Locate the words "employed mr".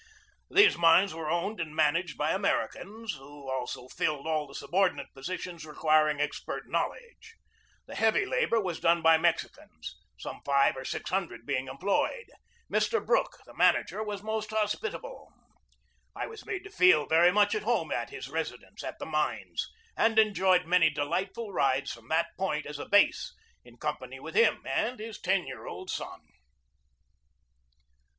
11.67-13.05